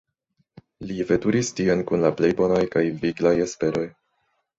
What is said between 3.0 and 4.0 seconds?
viglaj esperoj.